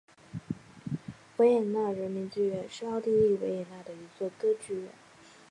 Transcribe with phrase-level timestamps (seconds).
[1.37, 4.89] 维也纳人民剧院是奥地利维也纳的一座歌剧院。